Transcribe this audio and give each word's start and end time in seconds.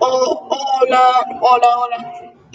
hola, 0.00 1.26
hola, 1.40 1.78
hola. 1.78 2.39